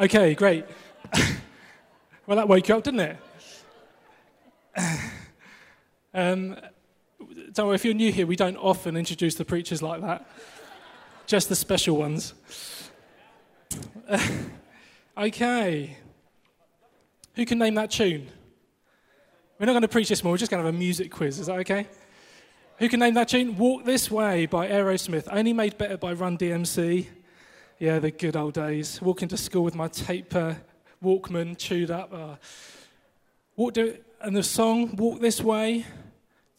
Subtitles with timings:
[0.00, 0.64] Okay, great.
[2.26, 3.16] well, that woke you up, didn't it?
[6.12, 6.56] Um,
[7.56, 10.26] worry, if you're new here, we don't often introduce the preachers like that,
[11.26, 12.34] just the special ones.
[15.18, 15.96] okay.
[17.34, 18.26] Who can name that tune?
[19.58, 21.38] We're not going to preach this more, we're just going to have a music quiz.
[21.38, 21.86] Is that okay?
[22.78, 23.56] Who can name that tune?
[23.58, 27.06] Walk This Way by Aerosmith, only made better by Run DMC.
[27.80, 29.00] Yeah, the good old days.
[29.00, 30.34] Walking to school with my tape
[31.02, 32.12] Walkman chewed up.
[32.12, 32.36] Uh,
[33.56, 35.86] walk do, and the song, Walk This Way,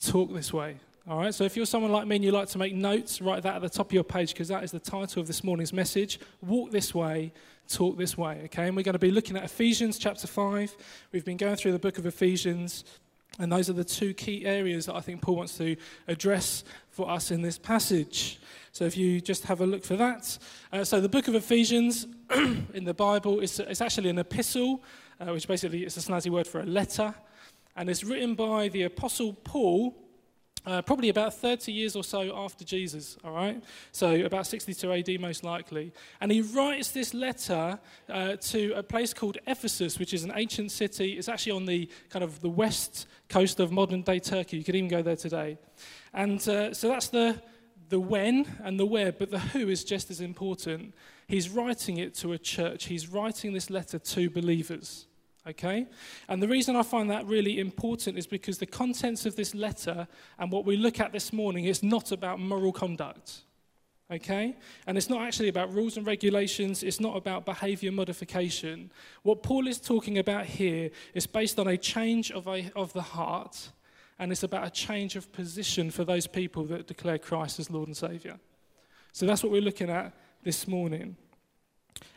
[0.04, 0.78] Talk This Way.
[1.08, 3.44] All right, so if you're someone like me and you like to make notes, write
[3.44, 5.74] that at the top of your page because that is the title of this morning's
[5.74, 6.20] message.
[6.42, 7.32] Walk this way,
[7.70, 8.42] talk this way.
[8.46, 10.76] Okay, and we're going to be looking at Ephesians chapter 5.
[11.12, 12.84] We've been going through the book of Ephesians.
[13.40, 17.10] And those are the two key areas that I think Paul wants to address for
[17.10, 18.40] us in this passage.
[18.72, 20.38] So if you just have a look for that.
[20.72, 22.08] Uh, so the book of Ephesians
[22.74, 24.84] in the Bible is it's actually an epistle,
[25.20, 27.14] uh, which basically is a snazzy word for a letter.
[27.76, 29.96] And it's written by the Apostle Paul
[30.66, 33.64] uh, probably about 30 years or so after Jesus, all right?
[33.92, 35.92] So about 62 AD, most likely.
[36.20, 40.72] And he writes this letter uh, to a place called Ephesus, which is an ancient
[40.72, 41.14] city.
[41.14, 44.58] It's actually on the kind of the west coast of modern day Turkey.
[44.58, 45.58] You could even go there today.
[46.14, 47.42] And uh, so that's the,
[47.92, 50.96] the when and the where, but the who is just as important.
[51.28, 55.06] He's writing it to a church, he's writing this letter to believers.
[55.48, 55.88] Okay?
[56.28, 60.08] And the reason I find that really important is because the contents of this letter
[60.40, 63.42] and what we look at this morning is not about moral conduct.
[64.12, 64.56] Okay?
[64.86, 68.92] And it's not actually about rules and regulations, it's not about behavior modification.
[69.24, 73.02] What Paul is talking about here is based on a change of, a, of the
[73.02, 73.70] heart,
[74.22, 77.88] and it's about a change of position for those people that declare Christ as Lord
[77.88, 78.40] and Saviour.
[79.14, 80.14] So that's what we're looking at
[80.44, 81.18] this morning.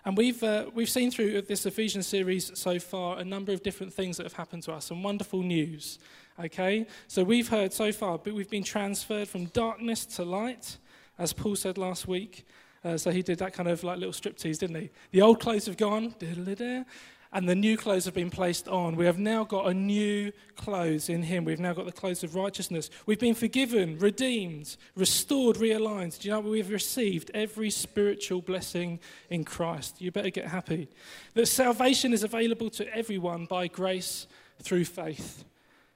[0.05, 3.91] And we've, uh, we've seen through this Ephesians series so far a number of different
[3.91, 5.99] things that have happened to us, some wonderful news.
[6.39, 6.87] Okay?
[7.09, 10.77] So we've heard so far, but we've been transferred from darkness to light,
[11.19, 12.47] as Paul said last week.
[12.84, 14.91] Uh, so he did that kind of like little striptease, didn't he?
[15.12, 16.15] The old clothes have gone,
[17.34, 18.95] and the new clothes have been placed on.
[18.95, 21.45] We have now got a new clothes in Him.
[21.45, 22.89] We've now got the clothes of righteousness.
[23.06, 26.19] We've been forgiven, redeemed, restored, realigned.
[26.21, 27.33] Do you know what we've received?
[27.34, 29.00] Every spiritual blessing
[29.31, 30.00] in Christ.
[30.00, 30.89] You better get happy.
[31.34, 34.28] That salvation is available to everyone by grace
[34.62, 35.44] through faith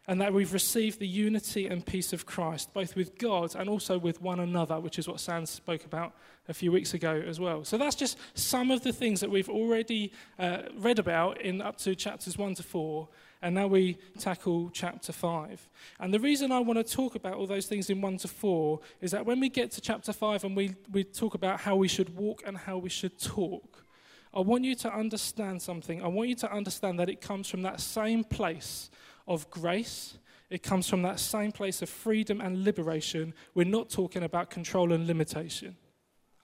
[0.09, 3.99] and that we've received the unity and peace of Christ, both with God and also
[3.99, 6.15] with one another, which is what Sans spoke about
[6.49, 7.63] a few weeks ago as well.
[7.63, 11.77] So that's just some of the things that we've already uh, read about in up
[11.79, 13.07] to chapters 1 to 4,
[13.43, 15.69] and now we tackle chapter 5.
[16.01, 18.81] And the reason I want to talk about all those things in 1 to 4
[19.03, 21.87] is that when we get to chapter 5 and we, we talk about how we
[21.87, 23.85] should walk and how we should talk,
[24.33, 26.03] I want you to understand something.
[26.03, 28.91] I want you to understand that it comes from that same place
[29.29, 30.19] of grace.
[30.51, 33.35] It comes from that same place of freedom and liberation.
[33.55, 35.77] We're not talking about control and limitation.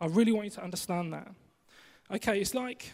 [0.00, 1.28] I really want you to understand that.
[2.12, 2.92] Okay, it's like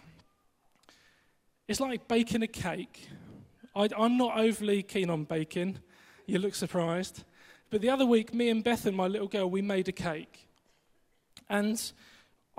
[1.67, 3.09] it's like baking a cake.
[3.75, 5.79] I, am not overly keen on baking.
[6.27, 7.25] You look surprised.
[7.71, 10.49] But the other week, me and Beth and my little girl, we made a cake.
[11.49, 11.81] And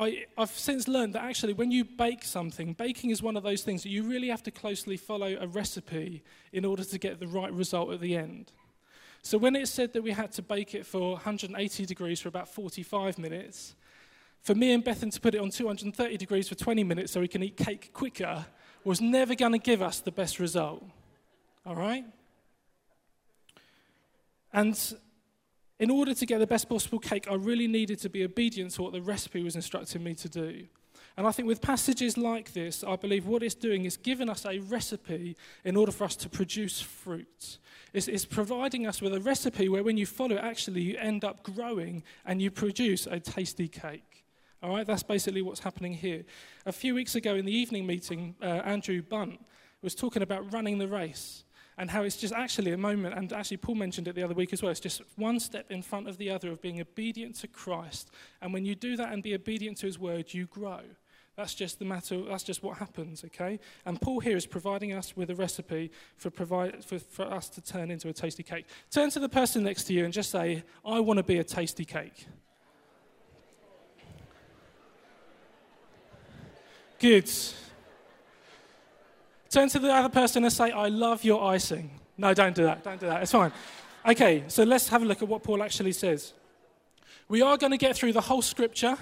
[0.01, 3.62] I, have since learned that actually, when you bake something, baking is one of those
[3.62, 7.28] things that you really have to closely follow a recipe in order to get the
[7.28, 8.51] right result at the end.
[9.22, 12.47] So, when it said that we had to bake it for 180 degrees for about
[12.47, 13.75] 45 minutes,
[14.41, 17.28] for me and Bethan to put it on 230 degrees for 20 minutes so we
[17.28, 18.44] can eat cake quicker
[18.83, 20.83] was never going to give us the best result.
[21.63, 22.06] All right?
[24.51, 24.75] And
[25.81, 28.84] in order to get the best possible cake, I really needed to be obedient to
[28.84, 30.68] what the recipe was instructing me to do.
[31.18, 34.46] And I think with passages like this, I believe what it's doing is giving us
[34.46, 37.57] a recipe in order for us to produce fruit.
[37.94, 41.25] It's, it's, providing us with a recipe where when you follow it, actually you end
[41.25, 44.24] up growing and you produce a tasty cake.
[44.62, 46.24] All right, that's basically what's happening here.
[46.68, 49.44] A few weeks ago in the evening meeting, uh, Andrew Bunt
[49.81, 51.44] was talking about running the race
[51.81, 54.54] and how it's just actually a moment, and actually Paul mentioned it the other week
[54.54, 57.48] as well, it's just one step in front of the other of being obedient to
[57.48, 58.12] Christ.
[58.39, 60.81] And when you do that and be obedient to his word, you grow.
[61.36, 63.60] That's just the matter, that's just what happens, okay?
[63.83, 67.62] And Paul here is providing us with a recipe for, provide, for, for us to
[67.62, 68.68] turn into a tasty cake.
[68.92, 71.44] Turn to the person next to you and just say, I want to be a
[71.44, 72.28] tasty cake.
[77.00, 77.31] Good.
[79.51, 81.92] Turn to the other person and say, I love your icing.
[82.18, 82.83] No, don't do that.
[82.83, 83.21] Don't do that.
[83.21, 83.51] It's fine.
[84.07, 86.33] Okay, so let's have a look at what Paul actually says.
[87.27, 88.98] We are going to get through the whole scripture,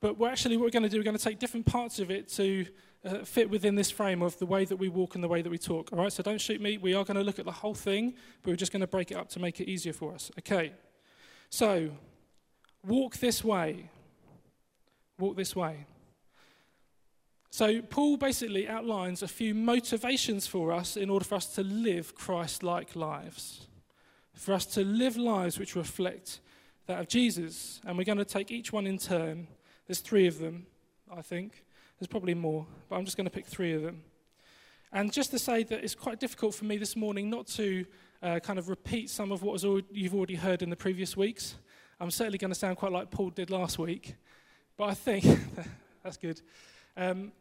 [0.00, 2.10] but we're actually what we're going to do, we're going to take different parts of
[2.10, 2.64] it to
[3.04, 5.50] uh, fit within this frame of the way that we walk and the way that
[5.50, 5.92] we talk.
[5.92, 6.78] All right, so don't shoot me.
[6.78, 9.10] We are going to look at the whole thing, but we're just going to break
[9.10, 10.30] it up to make it easier for us.
[10.38, 10.72] Okay,
[11.50, 11.90] so
[12.82, 13.90] walk this way.
[15.18, 15.86] Walk this way.
[17.56, 22.14] So, Paul basically outlines a few motivations for us in order for us to live
[22.14, 23.66] Christ like lives,
[24.34, 26.40] for us to live lives which reflect
[26.84, 27.80] that of Jesus.
[27.86, 29.48] And we're going to take each one in turn.
[29.86, 30.66] There's three of them,
[31.10, 31.64] I think.
[31.98, 34.02] There's probably more, but I'm just going to pick three of them.
[34.92, 37.86] And just to say that it's quite difficult for me this morning not to
[38.22, 41.54] uh, kind of repeat some of what you've already heard in the previous weeks.
[42.00, 44.14] I'm certainly going to sound quite like Paul did last week,
[44.76, 45.24] but I think
[46.04, 46.42] that's good.
[46.98, 47.32] Um,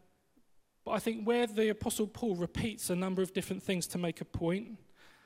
[0.86, 4.22] but I think where the Apostle Paul repeats a number of different things to make
[4.22, 4.78] a point,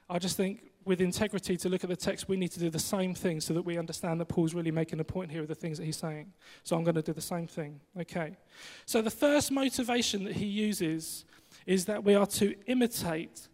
[0.09, 2.79] I just think with integrity to look at the text, we need to do the
[2.79, 5.55] same thing so that we understand that Paul's really making a point here of the
[5.55, 6.31] things that he's saying.
[6.63, 7.81] So I'm going to do the same thing.
[7.99, 8.37] Okay.
[8.85, 11.25] So the first motivation that he uses
[11.65, 13.49] is that we are to imitate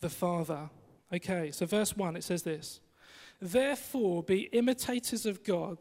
[0.00, 0.70] the Father.
[1.12, 1.50] Okay.
[1.50, 2.80] So verse 1, it says this
[3.40, 5.78] Therefore, be imitators of God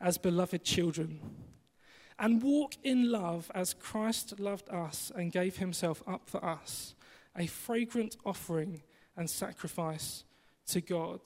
[0.00, 1.20] as beloved children,
[2.20, 6.94] and walk in love as Christ loved us and gave himself up for us,
[7.34, 8.82] a fragrant offering
[9.16, 10.24] and sacrifice
[10.66, 11.20] to God.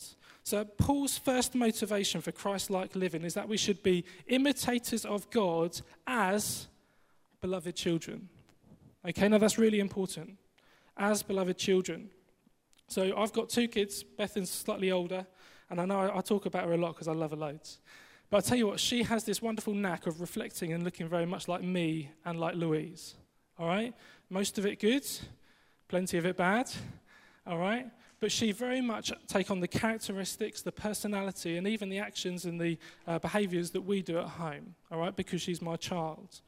[0.44, 5.29] So, Paul's first motivation for Christ like living is that we should be imitators of
[5.31, 6.69] God as
[7.41, 8.29] beloved children.
[9.06, 10.38] Okay, now that's really important.
[10.96, 12.08] As beloved children.
[12.87, 14.05] So, I've got two kids.
[14.05, 15.26] Bethan's slightly older,
[15.70, 17.81] and I know I, I talk about her a lot because I love her loads.
[18.30, 21.26] But I'll tell you what, she has this wonderful knack of reflecting and looking very
[21.26, 23.14] much like me and like Louise.
[23.58, 23.94] All right?
[24.30, 25.06] Most of it good,
[25.88, 26.70] plenty of it bad.
[27.46, 27.86] All right?
[28.24, 32.58] but she very much take on the characteristics, the personality, and even the actions and
[32.58, 36.40] the uh, behaviors that we do at home, all right, because she's my child.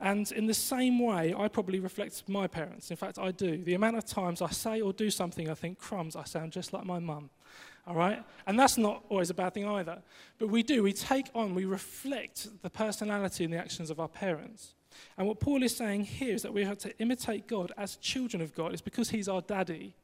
[0.00, 2.90] And in the same way, I probably reflect my parents.
[2.90, 3.62] In fact, I do.
[3.62, 6.72] The amount of times I say or do something, I think, crumbs, I sound just
[6.72, 7.30] like my mum.
[7.86, 8.22] All right?
[8.46, 10.02] And that's not always a bad thing either.
[10.38, 10.82] But we do.
[10.82, 14.74] We take on, we reflect the personality and the actions of our parents.
[15.16, 18.42] And what Paul is saying here is that we have to imitate God as children
[18.42, 18.72] of God.
[18.72, 19.94] It's because he's our daddy.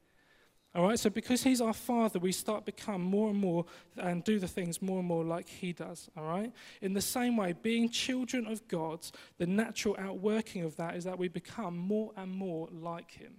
[0.75, 3.65] All right, so because he's our father, we start become more and more
[3.95, 6.09] and do the things more and more like he does.
[6.17, 6.51] All right,
[6.81, 9.05] in the same way, being children of God,
[9.37, 13.35] the natural outworking of that is that we become more and more like him.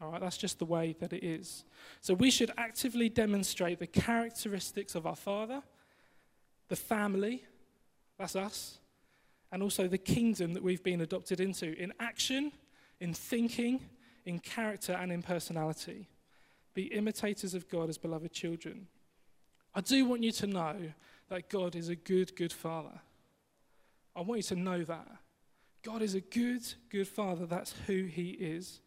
[0.00, 1.64] All right, that's just the way that it is.
[2.00, 5.62] So we should actively demonstrate the characteristics of our father,
[6.68, 7.44] the family,
[8.18, 8.78] that's us,
[9.50, 12.52] and also the kingdom that we've been adopted into in action,
[13.00, 13.80] in thinking,
[14.24, 16.08] in character, and in personality.
[16.74, 18.86] Be imitators of God as beloved children.
[19.74, 20.76] I do want you to know
[21.28, 23.00] that God is a good, good Father.
[24.14, 25.08] I want you to know that.
[25.82, 27.46] God is a good, good Father.
[27.46, 28.80] That's who He is.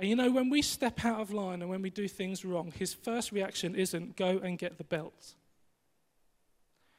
[0.00, 2.72] And you know, when we step out of line and when we do things wrong,
[2.74, 5.34] His first reaction isn't go and get the belt.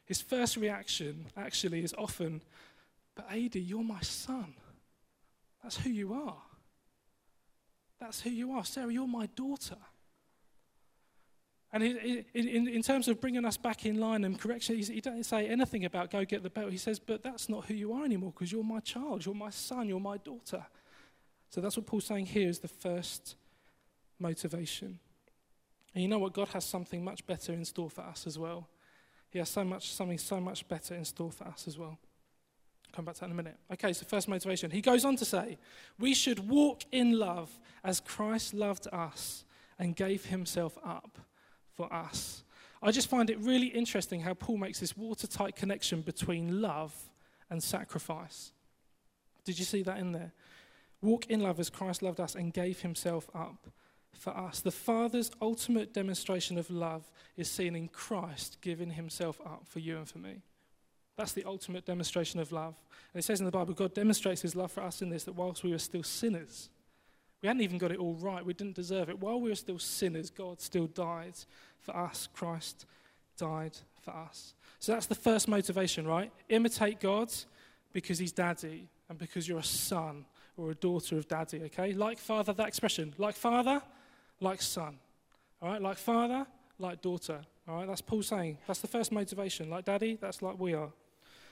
[0.06, 2.44] His first reaction actually is often,
[3.15, 4.53] but Adi, you're my son.
[5.63, 6.38] That's who you are.
[8.00, 8.63] That's who you are.
[8.63, 9.77] Sarah, you're my daughter.
[11.73, 15.23] And in, in, in, terms of bringing us back in line and correction, he doesn't
[15.23, 16.71] say anything about go get the belt.
[16.71, 19.49] He says, but that's not who you are anymore because you're my child, you're my
[19.49, 20.66] son, you're my daughter.
[21.51, 23.35] So that's what Paul's saying here is the first
[24.17, 24.99] motivation.
[25.93, 26.33] And you know what?
[26.33, 28.69] God has something much better in store for us as well.
[29.29, 31.99] He has so much, something so much better in store for us as well.
[32.93, 33.57] Come back to that in a minute.
[33.73, 34.71] Okay, so first motivation.
[34.71, 35.57] He goes on to say,
[35.99, 39.43] we should walk in love as Christ loved us
[39.77, 41.17] and gave himself up
[41.75, 42.43] for us.
[42.81, 46.95] I just find it really interesting how Paul makes this watertight connection between love
[47.49, 48.53] and sacrifice.
[49.43, 50.31] Did you see that in there?
[51.01, 53.67] Walk in love as Christ loved us and gave himself up
[54.13, 54.59] for us.
[54.59, 59.97] The Father's ultimate demonstration of love is seen in Christ giving himself up for you
[59.97, 60.41] and for me.
[61.17, 62.75] That's the ultimate demonstration of love.
[63.13, 65.35] And it says in the Bible, God demonstrates his love for us in this that
[65.35, 66.69] whilst we were still sinners,
[67.41, 68.45] we hadn't even got it all right.
[68.45, 69.19] We didn't deserve it.
[69.19, 71.33] While we were still sinners, God still died
[71.79, 72.27] for us.
[72.31, 72.85] Christ
[73.37, 74.53] died for us.
[74.79, 76.31] So that's the first motivation, right?
[76.49, 77.31] Imitate God
[77.93, 80.25] because he's daddy and because you're a son
[80.57, 81.93] or a daughter of daddy, okay?
[81.93, 83.13] Like father, that expression.
[83.17, 83.81] Like father,
[84.39, 84.97] like son.
[85.61, 85.81] All right?
[85.81, 86.45] Like father,
[86.77, 87.41] like daughter.
[87.67, 87.87] All right?
[87.87, 88.57] That's Paul saying.
[88.67, 89.69] That's the first motivation.
[89.69, 90.91] Like daddy, that's like we are.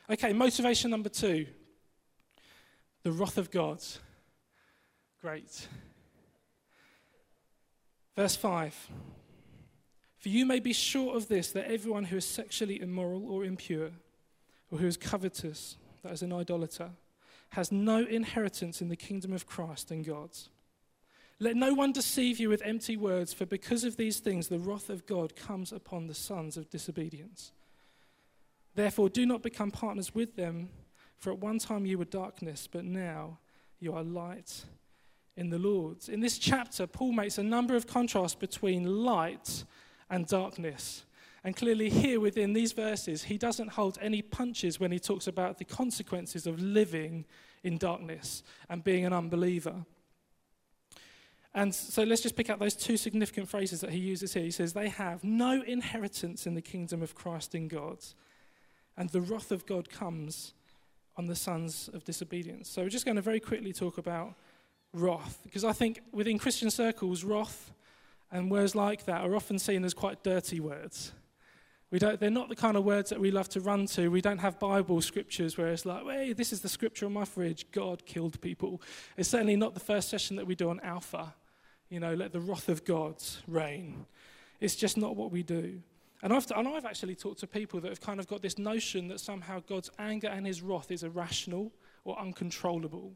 [0.09, 1.45] Okay, motivation number two
[3.03, 3.81] the wrath of God.
[5.21, 5.67] Great.
[8.15, 8.89] Verse 5
[10.17, 13.91] For you may be sure of this, that everyone who is sexually immoral or impure,
[14.71, 16.89] or who is covetous, that is an idolater,
[17.51, 20.49] has no inheritance in the kingdom of Christ and God's.
[21.39, 24.89] Let no one deceive you with empty words, for because of these things the wrath
[24.89, 27.53] of God comes upon the sons of disobedience.
[28.75, 30.69] Therefore, do not become partners with them,
[31.17, 33.39] for at one time you were darkness, but now
[33.79, 34.65] you are light
[35.37, 36.09] in the Lord.
[36.09, 39.63] In this chapter, Paul makes a number of contrasts between light
[40.09, 41.05] and darkness.
[41.43, 45.57] And clearly, here within these verses, he doesn't hold any punches when he talks about
[45.57, 47.25] the consequences of living
[47.63, 49.85] in darkness and being an unbeliever.
[51.53, 54.43] And so let's just pick out those two significant phrases that he uses here.
[54.43, 57.97] He says, They have no inheritance in the kingdom of Christ in God,
[58.97, 60.53] and the wrath of God comes
[61.17, 62.69] on the sons of disobedience.
[62.69, 64.35] So we're just going to very quickly talk about
[64.93, 67.71] wrath, because I think within Christian circles, wrath
[68.31, 71.13] and words like that are often seen as quite dirty words.
[71.91, 74.09] We don't, they're not the kind of words that we love to run to.
[74.09, 77.25] We don't have Bible scriptures where it's like, hey, this is the scripture on my
[77.25, 77.65] fridge.
[77.71, 78.81] God killed people.
[79.17, 81.33] It's certainly not the first session that we do on Alpha.
[81.89, 83.15] You know, let the wrath of God
[83.47, 84.05] reign.
[84.59, 85.81] It's just not what we do.
[86.21, 89.07] And I've, and I've actually talked to people that have kind of got this notion
[89.07, 91.71] that somehow God's anger and his wrath is irrational
[92.03, 93.13] or uncontrollable.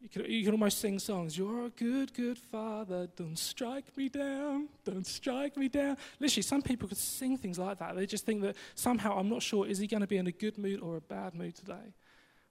[0.00, 1.36] You can, you can almost sing songs.
[1.36, 3.08] You're a good, good father.
[3.16, 4.68] Don't strike me down.
[4.84, 5.96] Don't strike me down.
[6.20, 7.96] Literally, some people could sing things like that.
[7.96, 10.32] They just think that somehow, I'm not sure, is he going to be in a
[10.32, 11.94] good mood or a bad mood today?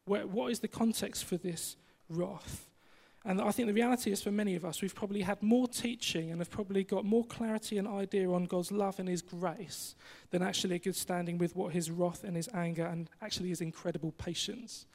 [0.05, 1.77] Where, what is the context for this
[2.09, 2.67] wrath?
[3.23, 6.29] And I think the reality is for many of us, we've probably had more teaching
[6.29, 9.95] and have probably got more clarity and idea on God's love and His grace
[10.29, 13.61] than actually a good standing with what His wrath and His anger and actually His
[13.61, 14.85] incredible patience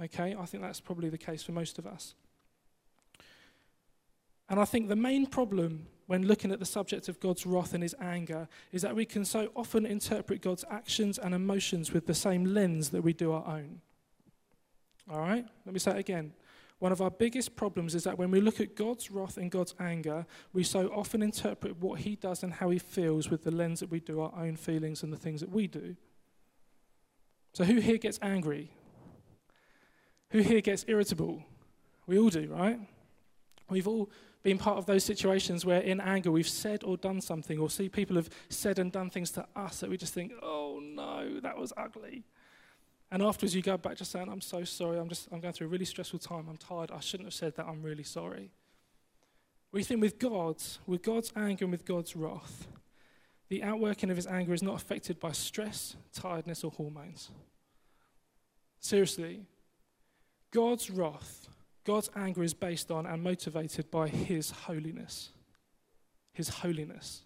[0.00, 2.14] Okay, I think that's probably the case for most of us.
[4.48, 7.82] And I think the main problem when looking at the subject of God's wrath and
[7.82, 12.14] his anger is that we can so often interpret God's actions and emotions with the
[12.14, 13.80] same lens that we do our own.
[15.10, 16.32] All right, let me say it again.
[16.80, 19.74] One of our biggest problems is that when we look at God's wrath and God's
[19.78, 23.80] anger, we so often interpret what he does and how he feels with the lens
[23.80, 25.96] that we do our own feelings and the things that we do.
[27.52, 28.72] So, who here gets angry?
[30.32, 31.42] Who here gets irritable?
[32.06, 32.80] We all do, right?
[33.68, 34.10] We've all
[34.42, 37.88] been part of those situations where, in anger, we've said or done something, or see
[37.88, 41.56] people have said and done things to us that we just think, oh no, that
[41.56, 42.24] was ugly.
[43.10, 45.66] And afterwards, you go back just saying, I'm so sorry, I'm just I'm going through
[45.66, 48.50] a really stressful time, I'm tired, I shouldn't have said that, I'm really sorry.
[49.70, 52.66] We think with God, with God's anger and with God's wrath,
[53.48, 57.30] the outworking of his anger is not affected by stress, tiredness, or hormones.
[58.80, 59.42] Seriously,
[60.52, 61.48] God's wrath,
[61.84, 65.30] God's anger is based on and motivated by His holiness.
[66.32, 67.22] His holiness.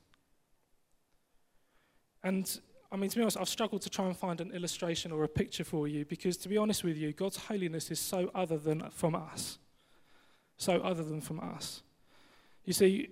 [2.23, 5.25] And I mean, to be honest, I've struggled to try and find an illustration or
[5.25, 8.59] a picture for you because, to be honest with you, God's holiness is so other
[8.59, 9.59] than from us.
[10.57, 11.83] So other than from us.
[12.65, 13.11] You see,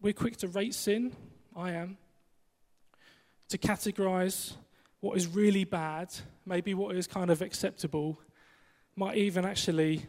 [0.00, 1.12] we're quick to rate sin,
[1.56, 1.96] I am,
[3.48, 4.52] to categorize
[5.00, 6.14] what is really bad,
[6.46, 8.20] maybe what is kind of acceptable,
[8.96, 10.06] might even actually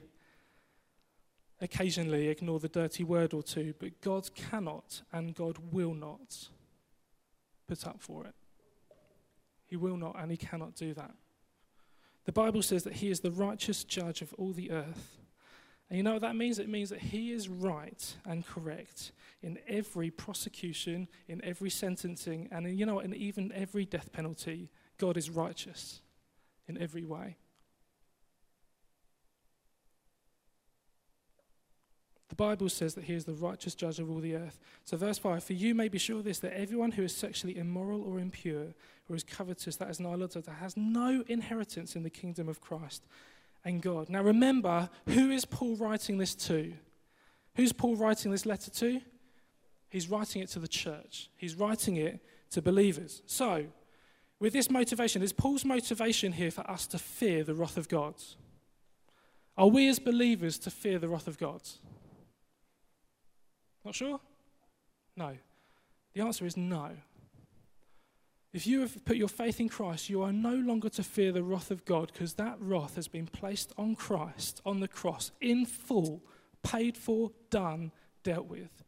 [1.61, 6.49] occasionally ignore the dirty word or two, but God cannot and God will not
[7.67, 8.35] put up for it.
[9.65, 11.11] He will not and he cannot do that.
[12.25, 15.19] The Bible says that he is the righteous judge of all the earth.
[15.89, 16.57] And you know what that means?
[16.57, 19.11] It means that he is right and correct
[19.43, 24.71] in every prosecution, in every sentencing, and in, you know, in even every death penalty.
[24.97, 26.01] God is righteous
[26.67, 27.37] in every way.
[32.35, 34.59] The Bible says that he is the righteous judge of all the earth.
[34.83, 37.57] So, verse 5 For you may be sure of this, that everyone who is sexually
[37.57, 38.73] immoral or impure,
[39.07, 43.05] or is covetous, that is an idolater, has no inheritance in the kingdom of Christ
[43.63, 44.09] and God.
[44.09, 46.73] Now, remember, who is Paul writing this to?
[47.55, 48.99] Who's Paul writing this letter to?
[49.87, 52.19] He's writing it to the church, he's writing it
[52.51, 53.21] to believers.
[53.27, 53.67] So,
[54.41, 58.15] with this motivation, is Paul's motivation here for us to fear the wrath of God?
[59.57, 61.61] Are we as believers to fear the wrath of God?
[63.85, 64.19] Not sure?
[65.15, 65.37] No.
[66.13, 66.91] The answer is no.
[68.51, 71.43] If you have put your faith in Christ, you are no longer to fear the
[71.43, 75.65] wrath of God because that wrath has been placed on Christ on the cross in
[75.65, 76.23] full,
[76.63, 77.91] paid for, done,
[78.23, 78.83] dealt with.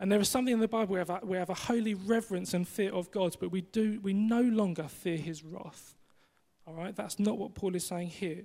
[0.00, 2.52] And there is something in the Bible we have, a, we have a holy reverence
[2.54, 5.94] and fear of God, but we, do, we no longer fear his wrath.
[6.66, 6.96] All right?
[6.96, 8.44] That's not what Paul is saying here.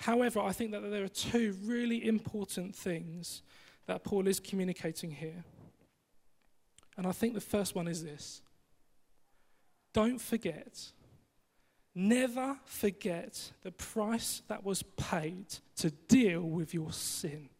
[0.00, 3.42] However, I think that there are two really important things
[3.92, 5.44] that Paul is communicating here.
[6.96, 8.42] And I think the first one is this
[9.92, 10.92] don't forget
[11.94, 15.44] Never forget the price that was paid
[15.76, 17.50] to deal with your sin.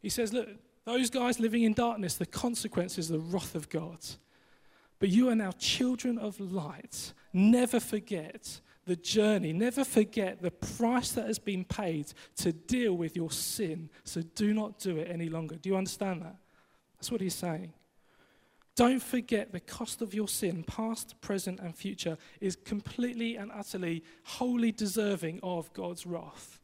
[0.00, 0.48] He says, Look,
[0.84, 3.98] those guys living in darkness, the consequence is the wrath of God.
[5.00, 7.12] But you are now children of light.
[7.32, 9.52] Never forget the journey.
[9.52, 13.90] Never forget the price that has been paid to deal with your sin.
[14.04, 15.56] So do not do it any longer.
[15.56, 16.36] Do you understand that?
[16.96, 17.72] That's what he's saying.
[18.74, 24.04] Don't forget the cost of your sin, past, present, and future, is completely and utterly,
[24.22, 26.60] wholly deserving of God's wrath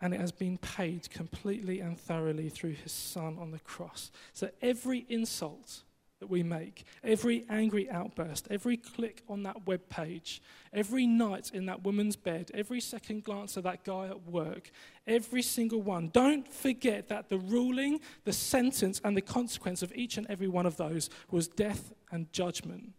[0.00, 4.10] and it has been paid completely and thoroughly through his son on the cross.
[4.32, 5.82] So every insult
[6.20, 11.66] that we make, every angry outburst, every click on that web page, every night in
[11.66, 14.70] that woman's bed, every second glance of that guy at work,
[15.06, 20.16] every single one, don't forget that the ruling, the sentence, and the consequence of each
[20.16, 22.92] and every one of those was death and judgment.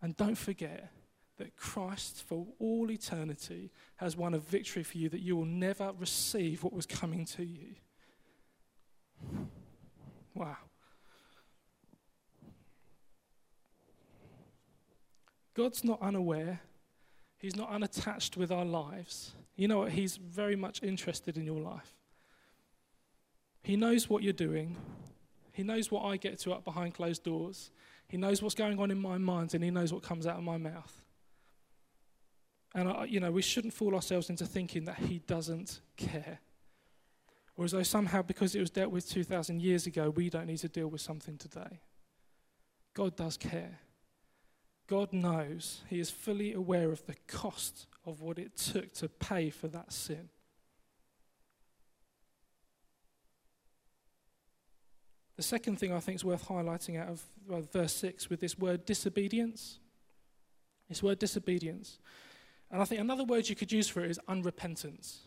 [0.00, 0.90] And don't forget
[1.38, 5.92] that Christ, for all eternity, has won a victory for you that you will never
[5.98, 7.74] receive what was coming to you.
[10.34, 10.56] Wow.
[15.58, 16.60] God's not unaware.
[17.36, 19.32] He's not unattached with our lives.
[19.56, 19.90] You know what?
[19.90, 21.96] He's very much interested in your life.
[23.64, 24.76] He knows what you're doing.
[25.50, 27.72] He knows what I get to up behind closed doors.
[28.06, 30.44] He knows what's going on in my mind, and He knows what comes out of
[30.44, 31.02] my mouth.
[32.72, 36.38] And, uh, you know, we shouldn't fool ourselves into thinking that he doesn't care.
[37.56, 40.58] Or as though somehow, because it was dealt with 2,000 years ago, we don't need
[40.58, 41.80] to deal with something today.
[42.94, 43.80] God does care.
[44.88, 45.82] God knows.
[45.88, 49.92] He is fully aware of the cost of what it took to pay for that
[49.92, 50.30] sin.
[55.36, 58.84] The second thing I think is worth highlighting out of verse 6 with this word
[58.86, 59.78] disobedience.
[60.88, 61.98] This word disobedience.
[62.70, 65.18] And I think another word you could use for it is unrepentance.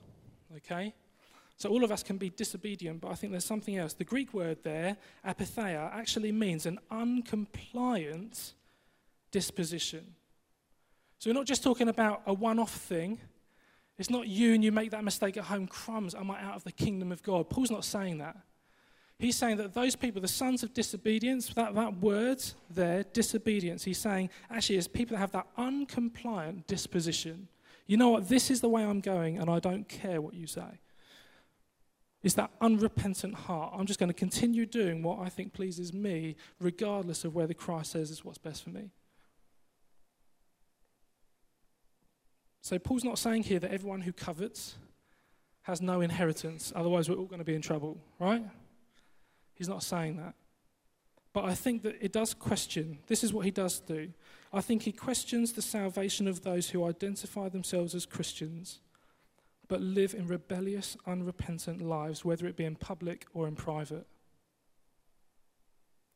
[0.58, 0.94] Okay?
[1.56, 3.94] So all of us can be disobedient, but I think there's something else.
[3.94, 8.54] The Greek word there, apeitheia, actually means an uncompliant
[9.32, 10.16] disposition.
[11.20, 13.20] So we're not just talking about a one off thing.
[13.98, 16.64] It's not you and you make that mistake at home, crumbs, am I out of
[16.64, 17.50] the kingdom of God?
[17.50, 18.38] Paul's not saying that.
[19.20, 24.00] He's saying that those people, the sons of disobedience, that, that word there, disobedience, he's
[24.00, 27.48] saying actually is people that have that uncompliant disposition.
[27.86, 28.30] You know what?
[28.30, 30.80] This is the way I'm going, and I don't care what you say.
[32.24, 33.74] It's that unrepentant heart.
[33.78, 37.92] I'm just going to continue doing what I think pleases me, regardless of whether Christ
[37.92, 38.90] says is what's best for me.
[42.62, 44.76] So, Paul's not saying here that everyone who covets
[45.64, 48.44] has no inheritance, otherwise, we're all going to be in trouble, right?
[49.54, 50.36] He's not saying that.
[51.34, 53.00] But I think that it does question.
[53.08, 54.10] This is what he does do.
[54.52, 58.80] I think he questions the salvation of those who identify themselves as Christians
[59.72, 64.06] but live in rebellious, unrepentant lives, whether it be in public or in private.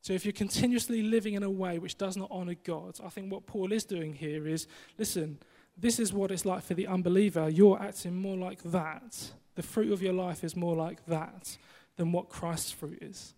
[0.02, 3.32] So, if you're continuously living in a way which does not honor God, I think
[3.32, 5.40] what Paul is doing here is listen,
[5.78, 7.50] this is what it's like for the unbeliever.
[7.50, 9.32] You're acting more like that.
[9.56, 11.58] The fruit of your life is more like that
[11.98, 13.34] than what Christ's fruit is.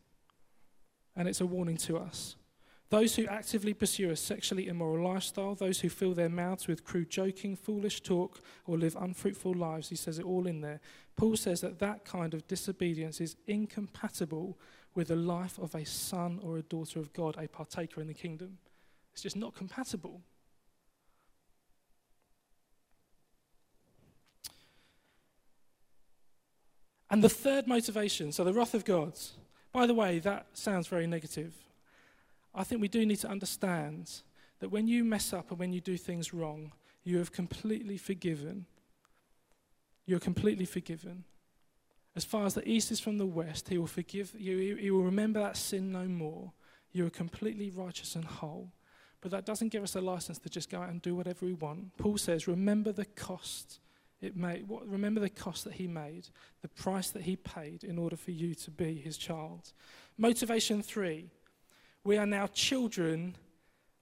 [1.15, 2.35] And it's a warning to us.
[2.89, 7.09] Those who actively pursue a sexually immoral lifestyle, those who fill their mouths with crude
[7.09, 10.79] joking, foolish talk, or live unfruitful lives, he says it all in there.
[11.17, 14.57] Paul says that that kind of disobedience is incompatible
[14.95, 18.13] with the life of a son or a daughter of God, a partaker in the
[18.13, 18.57] kingdom.
[19.11, 20.21] It's just not compatible.
[27.09, 29.13] And the third motivation, so the wrath of God.
[29.71, 31.53] By the way, that sounds very negative.
[32.53, 34.11] I think we do need to understand
[34.59, 36.71] that when you mess up and when you do things wrong,
[37.03, 38.65] you have completely forgiven.
[40.05, 41.23] You're completely forgiven.
[42.15, 44.75] As far as the east is from the west, he will forgive you.
[44.75, 46.51] He will remember that sin no more.
[46.91, 48.71] You are completely righteous and whole.
[49.21, 51.53] But that doesn't give us a license to just go out and do whatever we
[51.53, 51.95] want.
[51.97, 53.79] Paul says, remember the cost
[54.21, 56.27] it made, what, remember the cost that he made,
[56.61, 59.73] the price that he paid in order for you to be his child.
[60.17, 61.29] Motivation three
[62.03, 63.35] we are now children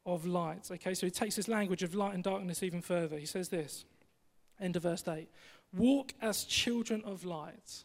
[0.06, 0.70] of light.
[0.72, 3.18] Okay, so he takes this language of light and darkness even further.
[3.18, 3.84] He says this,
[4.62, 5.28] end of verse 8
[5.76, 7.84] Walk as children of light,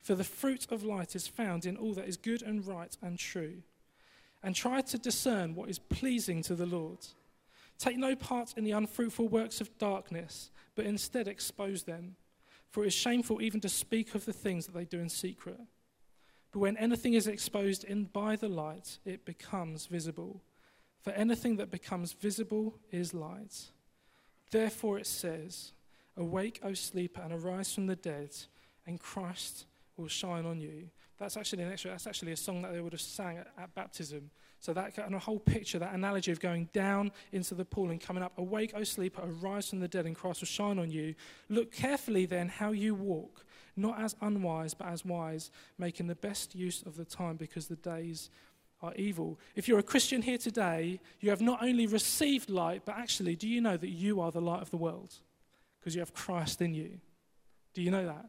[0.00, 3.18] for the fruit of light is found in all that is good and right and
[3.18, 3.62] true.
[4.42, 6.98] And try to discern what is pleasing to the Lord.
[7.78, 12.16] Take no part in the unfruitful works of darkness, but instead expose them.
[12.68, 15.58] For it is shameful even to speak of the things that they do in secret.
[16.52, 20.42] But when anything is exposed in by the light, it becomes visible.
[21.00, 23.70] For anything that becomes visible is light.
[24.50, 25.72] Therefore it says,
[26.16, 28.30] Awake, O sleeper, and arise from the dead,
[28.86, 30.90] and Christ will shine on you.
[31.18, 33.74] That's actually an extra, that's actually a song that they would have sang at, at
[33.74, 34.30] baptism.
[34.60, 38.00] So that kind of whole picture, that analogy of going down into the pool and
[38.00, 41.14] coming up, awake, O sleeper, arise from the dead, and Christ will shine on you.
[41.48, 43.44] Look carefully then how you walk,
[43.76, 47.76] not as unwise, but as wise, making the best use of the time, because the
[47.76, 48.30] days
[48.82, 49.38] are evil.
[49.54, 53.48] If you're a Christian here today, you have not only received light, but actually, do
[53.48, 55.14] you know that you are the light of the world?
[55.78, 56.98] Because you have Christ in you.
[57.74, 58.26] Do you know that?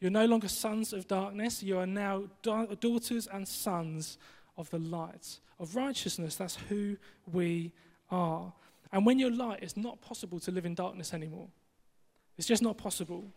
[0.00, 4.16] You're no longer sons of darkness, you are now da- daughters and sons
[4.60, 6.36] of the light, of righteousness.
[6.36, 6.96] That's who
[7.32, 7.72] we
[8.10, 8.52] are.
[8.92, 11.48] And when you're light, it's not possible to live in darkness anymore.
[12.36, 13.32] It's just not possible.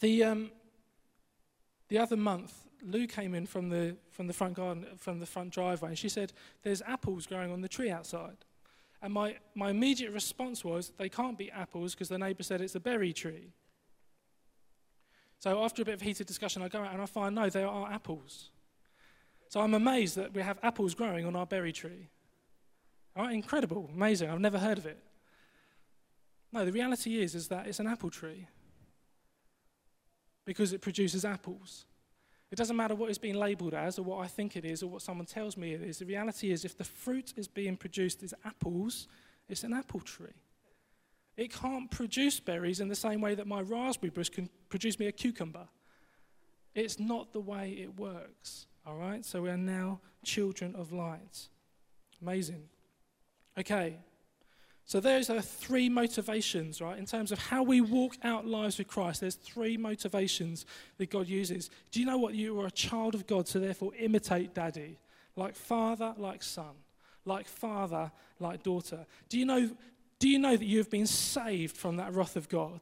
[0.00, 0.50] The, um,
[1.88, 5.52] the other month, Lou came in from the, from the front garden, from the front
[5.52, 8.36] driveway, and she said, There's apples growing on the tree outside.
[9.02, 12.74] And my, my immediate response was, They can't be apples because the neighbour said it's
[12.74, 13.52] a berry tree.
[15.40, 17.66] So after a bit of heated discussion, I go out and I find, no, there
[17.66, 18.50] are apples.
[19.50, 22.08] So I'm amazed that we have apples growing on our berry tree.
[23.16, 24.30] All right, incredible, amazing.
[24.30, 25.02] I've never heard of it.
[26.52, 28.46] No, the reality is, is that it's an apple tree
[30.44, 31.84] because it produces apples.
[32.52, 34.86] It doesn't matter what it's being labeled as or what I think it is or
[34.86, 35.98] what someone tells me it is.
[35.98, 39.08] The reality is, if the fruit is being produced as apples,
[39.48, 40.28] it's an apple tree.
[41.36, 45.08] It can't produce berries in the same way that my raspberry bush can produce me
[45.08, 45.66] a cucumber.
[46.72, 48.66] It's not the way it works.
[48.86, 49.24] All right?
[49.24, 51.48] So we are now children of light.
[52.22, 52.62] Amazing.
[53.58, 53.96] Okay.
[54.84, 56.98] So those are three motivations, right?
[56.98, 60.66] In terms of how we walk out lives with Christ, there's three motivations
[60.98, 61.70] that God uses.
[61.92, 62.34] Do you know what?
[62.34, 64.98] You are a child of God, so therefore imitate daddy.
[65.36, 66.74] Like father, like son.
[67.24, 69.06] Like father, like daughter.
[69.28, 69.70] Do you know
[70.20, 72.80] do you know that you have been saved from that wrath of God?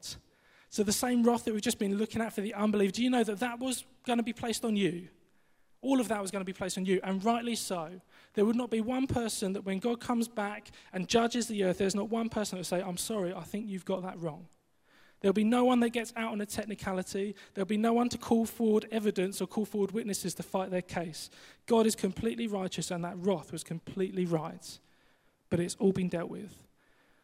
[0.69, 3.09] So, the same wrath that we've just been looking at for the unbeliever, do you
[3.09, 5.07] know that that was going to be placed on you?
[5.81, 8.01] All of that was going to be placed on you, and rightly so.
[8.33, 11.77] There would not be one person that when God comes back and judges the earth,
[11.77, 14.47] there's not one person that will say, I'm sorry, I think you've got that wrong.
[15.21, 17.35] There'll be no one that gets out on a technicality.
[17.53, 20.81] There'll be no one to call forward evidence or call forward witnesses to fight their
[20.81, 21.29] case.
[21.65, 24.79] God is completely righteous, and that wrath was completely right.
[25.49, 26.55] But it's all been dealt with.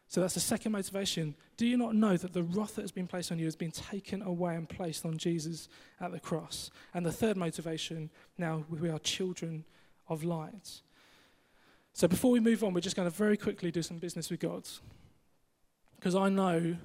[0.08, 1.34] So that's the second motivation.
[1.56, 3.72] Do you not know that the wrath that has been placed on you has been
[3.72, 5.68] taken away and placed on Jesus
[6.00, 6.70] at the cross?
[6.94, 9.64] And the third motivation now we are children
[10.08, 10.82] of light.
[11.92, 14.40] So before we move on, we're just going to very quickly do some business with
[14.40, 14.68] God.
[15.96, 16.76] Because I know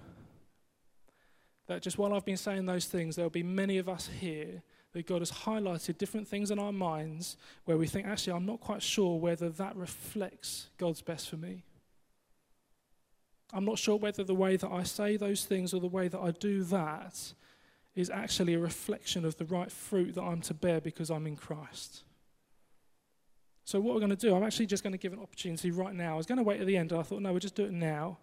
[1.67, 4.63] that just while I've been saying those things, there will be many of us here
[4.93, 8.59] that God has highlighted different things in our minds where we think, actually, I'm not
[8.59, 11.63] quite sure whether that reflects God's best for me.
[13.53, 16.19] I'm not sure whether the way that I say those things or the way that
[16.19, 17.33] I do that
[17.95, 21.35] is actually a reflection of the right fruit that I'm to bear because I'm in
[21.35, 22.03] Christ.
[23.65, 25.93] So, what we're going to do, I'm actually just going to give an opportunity right
[25.93, 26.13] now.
[26.13, 27.65] I was going to wait at the end, and I thought, no, we'll just do
[27.65, 28.17] it now.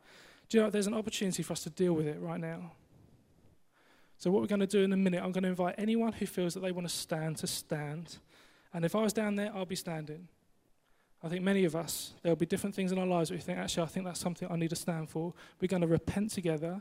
[0.49, 2.73] Do you know there's an opportunity for us to deal with it right now?
[4.17, 6.27] So, what we're going to do in a minute, I'm going to invite anyone who
[6.27, 8.19] feels that they want to stand to stand.
[8.73, 10.29] And if I was down there, I'll be standing.
[11.23, 13.59] I think many of us, there'll be different things in our lives that we think,
[13.59, 15.35] actually, I think that's something I need to stand for.
[15.61, 16.81] We're going to repent together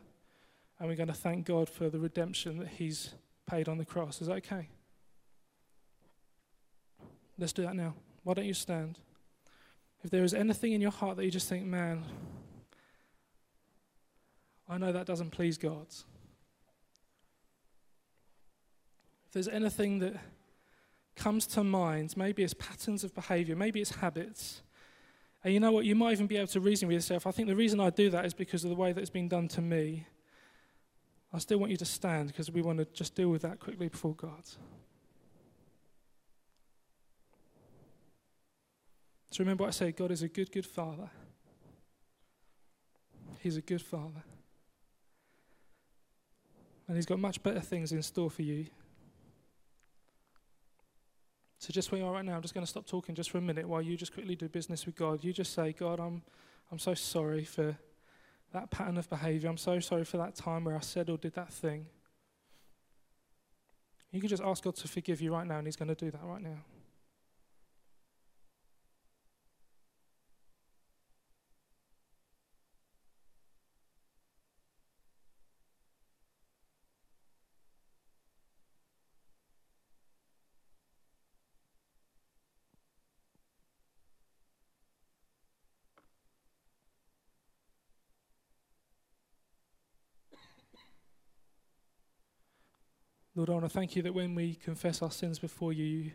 [0.80, 3.15] and we're going to thank God for the redemption that He's
[3.47, 4.21] paid on the cross.
[4.21, 4.69] Is that okay?
[7.39, 7.95] Let's do that now.
[8.23, 9.00] Why don't you stand?
[10.04, 12.04] If there is anything in your heart that you just think, man,
[14.69, 15.88] I know that doesn't please God.
[19.28, 20.15] If there's anything that
[21.17, 24.62] comes to mind, maybe it's patterns of behavior, maybe it's habits.
[25.43, 25.86] And you know what?
[25.86, 27.27] You might even be able to reason with yourself.
[27.27, 29.27] I think the reason I do that is because of the way that it's been
[29.27, 30.08] done to me.
[31.34, 33.89] I still want you to stand because we want to just deal with that quickly
[33.89, 34.43] before God.
[39.32, 41.10] So remember what I said God is a good, good father.
[43.39, 44.23] He's a good father.
[46.88, 48.67] And he's got much better things in store for you
[51.60, 53.39] so just where you are right now, I'm just going to stop talking just for
[53.39, 55.24] a minute while you just quickly do business with God.
[55.24, 56.22] You just say, God, I'm,
[56.72, 57.76] I'm so sorry for
[58.54, 59.50] that pattern of behavior.
[59.50, 61.88] I'm so sorry for that time where I said or did that thing.
[64.12, 66.12] You can just ask God to forgive you right now, and He's going to do
[66.12, 66.58] that right now.
[93.38, 96.10] Lord, I want to thank you that when we confess our sins before you,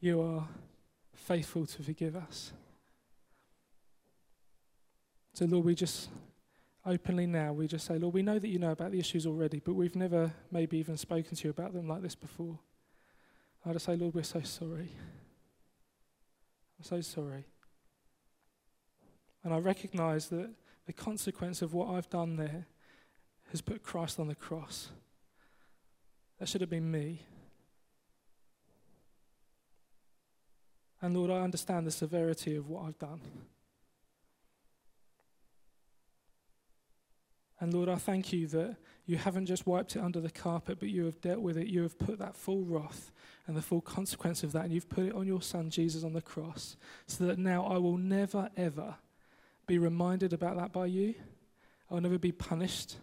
[0.00, 0.48] you are
[1.14, 2.52] faithful to forgive us.
[5.32, 6.08] So, Lord, we just
[6.84, 9.60] openly now, we just say, Lord, we know that you know about the issues already,
[9.60, 12.58] but we've never maybe even spoken to you about them like this before.
[13.64, 14.90] I just say, Lord, we're so sorry.
[16.78, 17.44] I'm so sorry.
[19.44, 20.50] And I recognize that
[20.86, 22.66] the consequence of what I've done there
[23.52, 24.90] has put Christ on the cross.
[26.40, 27.20] That should have been me.
[31.02, 33.20] And Lord, I understand the severity of what I've done.
[37.60, 40.88] And Lord, I thank you that you haven't just wiped it under the carpet, but
[40.88, 41.66] you have dealt with it.
[41.66, 43.12] You have put that full wrath
[43.46, 46.14] and the full consequence of that, and you've put it on your Son Jesus on
[46.14, 46.76] the cross,
[47.06, 48.94] so that now I will never, ever
[49.66, 51.14] be reminded about that by you.
[51.90, 52.96] I'll never be punished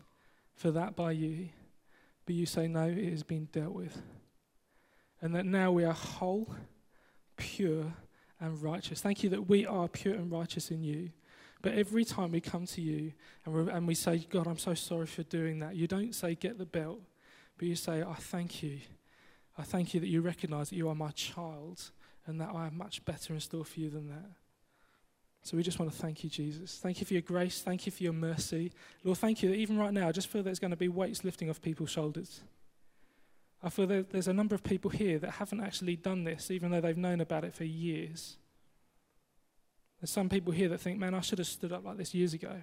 [0.56, 1.50] for that by you.
[2.28, 4.00] But you say, no, it has been dealt with.
[5.22, 6.54] And that now we are whole,
[7.38, 7.94] pure,
[8.40, 9.02] and righteous.
[9.02, 11.10] Thank you that we are pure and righteous in you.
[11.62, 13.14] But every time we come to you
[13.46, 16.58] and, and we say, God, I'm so sorry for doing that, you don't say, get
[16.58, 17.00] the belt,
[17.58, 18.82] but you say, I thank you.
[19.58, 21.92] I thank you that you recognize that you are my child
[22.26, 24.30] and that I have much better in store for you than that.
[25.44, 26.78] So we just want to thank you, Jesus.
[26.78, 27.62] Thank you for your grace.
[27.62, 28.74] Thank you for your mercy.
[29.04, 31.24] Lord, thank you that even right now, I just feel there's going to be weights
[31.24, 32.42] lifting off people's shoulders.
[33.64, 36.72] I feel that there's a number of people here that haven't actually done this, even
[36.72, 38.38] though they've known about it for years.
[40.00, 42.34] There's some people here that think, man, I should have stood up like this years
[42.34, 42.62] ago.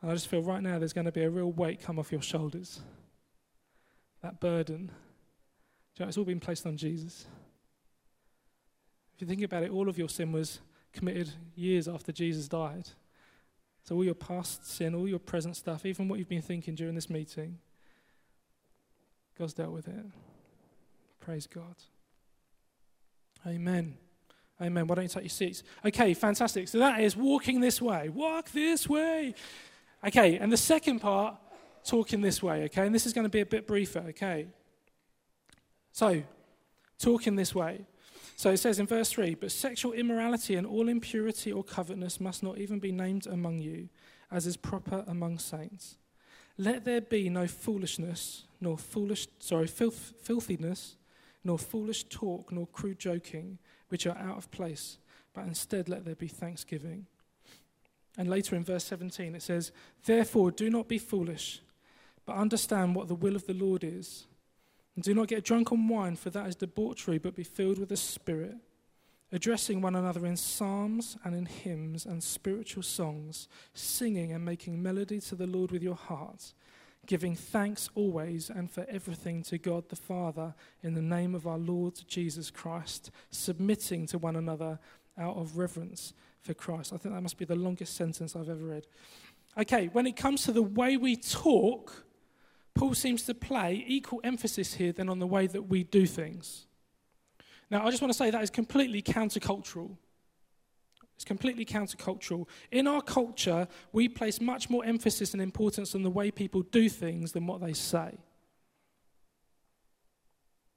[0.00, 2.12] And I just feel right now there's going to be a real weight come off
[2.12, 2.80] your shoulders.
[4.22, 4.90] That burden.
[5.96, 7.26] You know, it's all been placed on Jesus.
[9.14, 10.60] If you think about it, all of your sin was
[10.96, 12.88] committed years after Jesus died.
[13.84, 16.94] So all your past sin, all your present stuff, even what you've been thinking during
[16.94, 17.58] this meeting,
[19.38, 20.04] God's dealt with it.
[21.20, 21.76] Praise God.
[23.46, 23.96] Amen.
[24.60, 24.86] Amen.
[24.86, 25.62] Why don't you take your seats?
[25.84, 26.66] Okay, fantastic.
[26.68, 28.08] So that is walking this way.
[28.08, 29.34] Walk this way.
[30.04, 31.36] Okay, and the second part,
[31.84, 32.86] talking this way, okay?
[32.86, 34.48] And this is going to be a bit briefer, okay?
[35.92, 36.22] So,
[36.98, 37.86] talking this way.
[38.36, 42.42] So it says in verse 3 But sexual immorality and all impurity or covetousness must
[42.42, 43.88] not even be named among you,
[44.30, 45.96] as is proper among saints.
[46.58, 50.96] Let there be no foolishness, nor foolish, sorry, filth, filthiness,
[51.44, 54.98] nor foolish talk, nor crude joking which are out of place,
[55.32, 57.06] but instead let there be thanksgiving.
[58.18, 59.70] And later in verse 17 it says,
[60.04, 61.60] Therefore do not be foolish,
[62.24, 64.26] but understand what the will of the Lord is.
[64.96, 67.90] And do not get drunk on wine, for that is debauchery, but be filled with
[67.90, 68.56] the Spirit,
[69.30, 75.20] addressing one another in psalms and in hymns and spiritual songs, singing and making melody
[75.20, 76.54] to the Lord with your heart
[77.06, 81.58] giving thanks always and for everything to God the Father in the name of our
[81.58, 84.78] Lord Jesus Christ, submitting to one another
[85.18, 86.92] out of reverence for Christ.
[86.92, 88.86] I think that must be the longest sentence I've ever read.
[89.58, 92.04] Okay, when it comes to the way we talk,
[92.76, 96.66] Paul seems to play equal emphasis here than on the way that we do things.
[97.70, 99.96] Now, I just want to say that is completely countercultural.
[101.14, 102.46] It's completely countercultural.
[102.70, 106.90] In our culture, we place much more emphasis and importance on the way people do
[106.90, 108.18] things than what they say.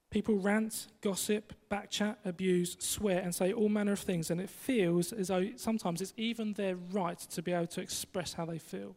[0.09, 5.11] People rant, gossip, backchat, abuse, swear, and say all manner of things, and it feels
[5.11, 8.95] as though sometimes it's even their right to be able to express how they feel.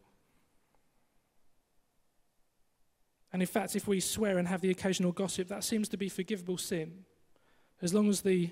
[3.33, 6.09] And in fact, if we swear and have the occasional gossip, that seems to be
[6.09, 7.05] forgivable sin,
[7.81, 8.51] as long as the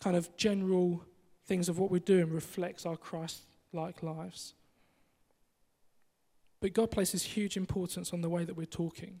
[0.00, 1.04] kind of general
[1.46, 4.54] things of what we're doing reflects our Christ like lives.
[6.60, 9.20] But God places huge importance on the way that we're talking.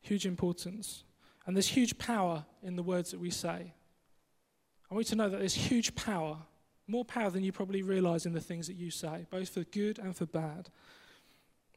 [0.00, 1.04] Huge importance.
[1.46, 3.74] And there's huge power in the words that we say.
[4.90, 6.38] I want you to know that there's huge power,
[6.86, 9.98] more power than you probably realize in the things that you say, both for good
[9.98, 10.70] and for bad.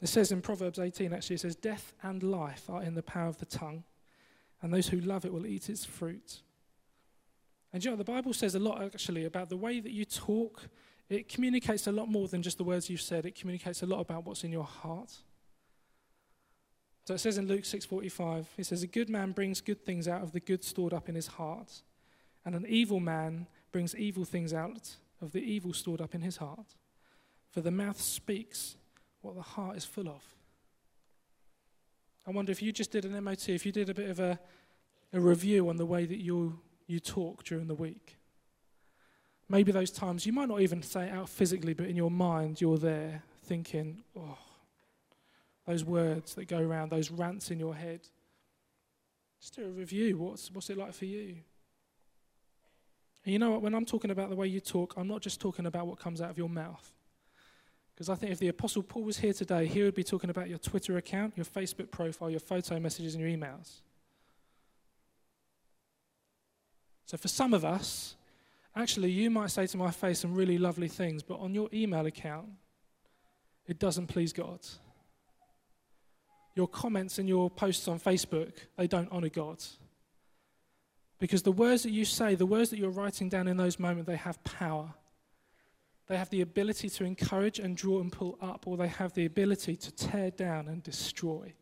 [0.01, 3.27] It says in Proverbs 18, actually, it says, Death and life are in the power
[3.27, 3.83] of the tongue,
[4.61, 6.41] and those who love it will eat its fruit.
[7.73, 10.63] And you know, the Bible says a lot actually about the way that you talk.
[11.09, 13.25] It communicates a lot more than just the words you've said.
[13.25, 15.11] It communicates a lot about what's in your heart.
[17.05, 20.23] So it says in Luke 6:45, it says a good man brings good things out
[20.23, 21.81] of the good stored up in his heart,
[22.43, 26.37] and an evil man brings evil things out of the evil stored up in his
[26.37, 26.75] heart.
[27.49, 28.75] For the mouth speaks
[29.27, 30.23] what the heart is full of.
[32.25, 34.39] I wonder if you just did an MOT, if you did a bit of a,
[35.13, 38.17] a review on the way that you you talk during the week.
[39.49, 42.59] Maybe those times you might not even say it out physically, but in your mind
[42.59, 44.37] you're there thinking, oh,
[45.65, 48.01] those words that go around, those rants in your head.
[49.39, 50.17] Just do a review.
[50.17, 51.35] What's, what's it like for you?
[53.25, 53.61] And you know what?
[53.61, 56.21] When I'm talking about the way you talk, I'm not just talking about what comes
[56.21, 56.93] out of your mouth.
[57.97, 60.47] Because I think if the Apostle Paul was here today, he would be talking about
[60.47, 63.79] your Twitter account, your Facebook profile, your photo messages, and your emails.
[67.07, 68.15] So for some of us,
[68.75, 72.05] actually, you might say to my face some really lovely things, but on your email
[72.05, 72.49] account,
[73.65, 74.59] it doesn't please God.
[76.53, 79.63] Your comments and your posts on Facebook, they don't honor God.
[81.17, 84.05] Because the words that you say, the words that you're writing down in those moments,
[84.05, 84.93] they have power.
[86.07, 89.25] They have the ability to encourage and draw and pull up, or they have the
[89.25, 91.53] ability to tear down and destroy.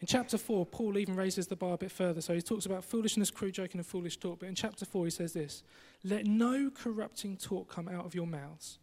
[0.00, 2.20] In chapter 4, Paul even raises the bar a bit further.
[2.20, 4.40] So he talks about foolishness, crude joking, and foolish talk.
[4.40, 5.64] But in chapter 4, he says this
[6.04, 8.78] Let no corrupting talk come out of your mouths,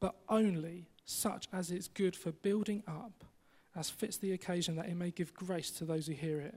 [0.00, 3.24] but only such as is good for building up,
[3.76, 6.54] as fits the occasion, that it may give grace to those who hear it.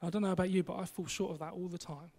[0.00, 2.10] I don't know about you, but I fall short of that all the time.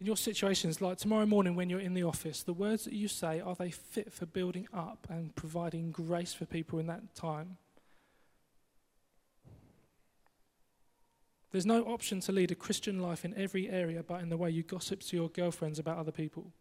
[0.00, 3.08] In your situations, like tomorrow morning when you're in the office, the words that you
[3.08, 7.56] say, are they fit for building up and providing grace for people in that time?
[11.50, 14.50] There's no option to lead a Christian life in every area but in the way
[14.50, 16.52] you gossip to your girlfriends about other people.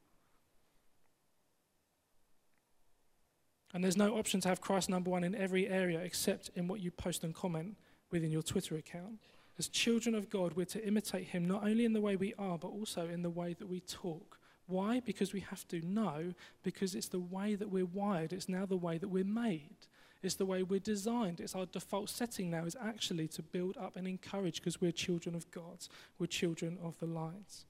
[3.73, 6.80] And there's no option to have Christ number one in every area except in what
[6.80, 7.75] you post and comment
[8.12, 9.20] within your Twitter account.
[9.60, 12.58] As children of God, we're to imitate Him not only in the way we are,
[12.58, 14.38] but also in the way that we talk.
[14.67, 15.00] Why?
[15.00, 15.82] Because we have to.
[15.82, 18.34] know, because it's the way that we're wired.
[18.34, 19.88] It's now the way that we're made.
[20.22, 21.39] It's the way we're designed.
[21.39, 25.36] It's our default setting now is actually to build up and encourage because we're children
[25.36, 25.88] of God.
[26.20, 27.65] We're children of the light.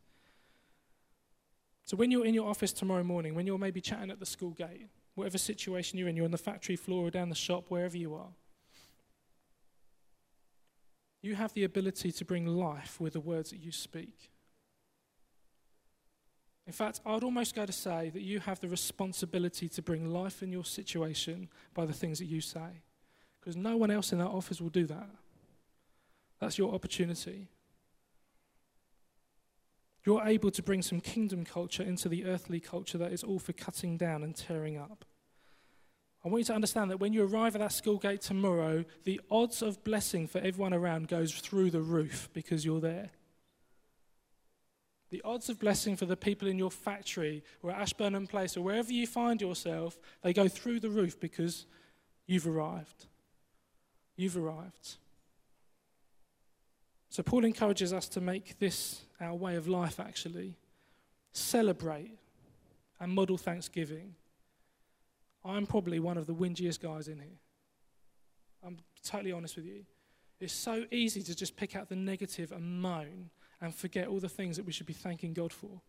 [1.86, 4.52] So when you're in your office tomorrow morning, when you're maybe chatting at the school
[4.52, 7.98] gate, whatever situation you're in, you're on the factory floor or down the shop, wherever
[7.98, 8.32] you are,
[11.28, 14.32] you have the ability to bring life with the words that you speak.
[16.66, 20.42] In fact, I'd almost go to say that you have the responsibility to bring life
[20.42, 22.82] in your situation by the things that you say.
[23.40, 25.10] Because no one else in that office will do that.
[26.40, 27.48] That's your opportunity.
[30.06, 33.54] You're able to bring some kingdom culture into the earthly culture that is all for
[33.54, 35.06] cutting down and tearing up.
[36.26, 39.22] I want you to understand that when you arrive at that school gate tomorrow, the
[39.30, 43.12] odds of blessing for everyone around goes through the roof because you're there.
[45.10, 48.62] The odds of blessing for the people in your factory or at Ashburnham Place or
[48.62, 51.66] wherever you find yourself, they go through the roof because
[52.26, 53.06] you've arrived.
[54.18, 54.98] You've arrived.
[57.10, 60.56] So, Paul encourages us to make this our way of life, actually.
[61.32, 62.12] Celebrate
[63.00, 64.16] and model thanksgiving.
[65.48, 67.40] I'm probably one of the whingiest guys in here.
[68.66, 69.86] I'm totally honest with you.
[70.40, 73.30] It's so easy to just pick out the negative and moan
[73.62, 75.82] and forget all the things that we should be thanking God for.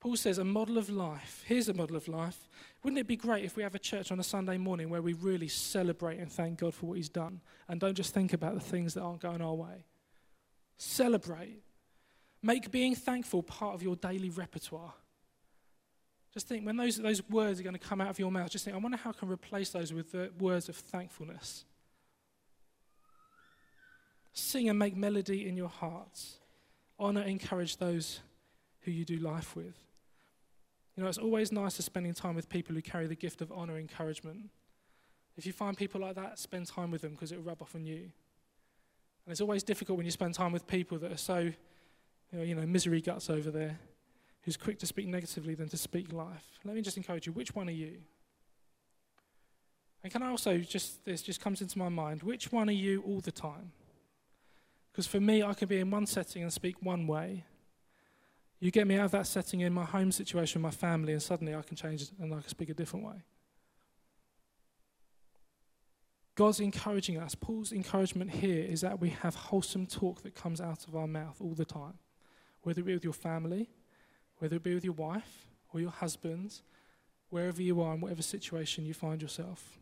[0.00, 1.44] Paul says, a model of life.
[1.46, 2.48] Here's a model of life.
[2.82, 5.12] Wouldn't it be great if we have a church on a Sunday morning where we
[5.12, 8.60] really celebrate and thank God for what He's done and don't just think about the
[8.60, 9.84] things that aren't going our way?
[10.78, 11.62] Celebrate.
[12.42, 14.94] Make being thankful part of your daily repertoire.
[16.32, 18.64] Just think, when those, those words are going to come out of your mouth, just
[18.64, 21.64] think, I wonder how I can replace those with the words of thankfulness.
[24.32, 26.38] Sing and make melody in your hearts
[27.00, 28.20] honor, and encourage those
[28.82, 29.74] who you do life with.
[30.94, 33.76] You know, it's always nicer spending time with people who carry the gift of honor,
[33.76, 34.50] and encouragement.
[35.36, 37.74] If you find people like that, spend time with them because it will rub off
[37.74, 37.96] on you.
[37.96, 41.54] And it's always difficult when you spend time with people that are so, you
[42.32, 43.78] know, you know, misery guts over there,
[44.42, 46.44] who's quick to speak negatively than to speak life.
[46.64, 47.98] Let me just encourage you which one are you?
[50.02, 53.02] And can I also just, this just comes into my mind, which one are you
[53.02, 53.72] all the time?
[54.90, 57.44] Because for me, I can be in one setting and speak one way.
[58.60, 61.54] You get me out of that setting in my home situation, my family, and suddenly
[61.54, 63.22] I can change and I can speak a different way.
[66.34, 67.34] God's encouraging us.
[67.34, 71.36] Paul's encouragement here is that we have wholesome talk that comes out of our mouth
[71.40, 71.98] all the time,
[72.62, 73.68] whether it be with your family,
[74.40, 76.60] whether it be with your wife or your husband,
[77.30, 79.78] wherever you are in whatever situation you find yourself.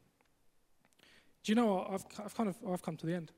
[1.43, 1.91] Do you know what?
[1.91, 3.33] I've, I've kind of I've come to the end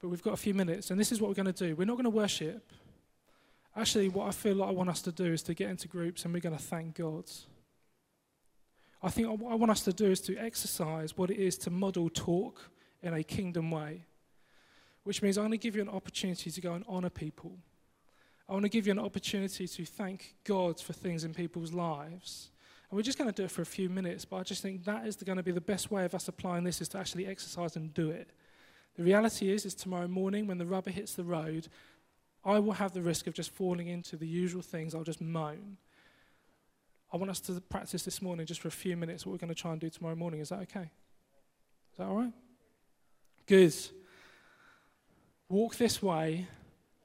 [0.00, 1.74] but we've got a few minutes, and this is what we're going to do.
[1.74, 2.72] We're not going to worship.
[3.76, 6.24] Actually, what I feel like I want us to do is to get into groups
[6.24, 7.24] and we're going to thank God.
[9.02, 11.70] I think what I want us to do is to exercise what it is to
[11.70, 12.70] model talk
[13.02, 14.04] in a kingdom way,
[15.04, 17.56] which means I'm going to give you an opportunity to go and honor people.
[18.48, 22.50] I want to give you an opportunity to thank God for things in people's lives.
[22.90, 24.84] And we're just going to do it for a few minutes, but I just think
[24.84, 27.26] that is going to be the best way of us applying this is to actually
[27.26, 28.30] exercise and do it.
[28.96, 31.68] The reality is, is tomorrow morning when the rubber hits the road,
[32.44, 34.94] I will have the risk of just falling into the usual things.
[34.94, 35.76] I'll just moan.
[37.12, 39.54] I want us to practice this morning just for a few minutes what we're going
[39.54, 40.40] to try and do tomorrow morning.
[40.40, 40.90] Is that okay?
[41.92, 42.32] Is that all right?
[43.46, 43.74] Good.
[45.50, 46.46] Walk this way,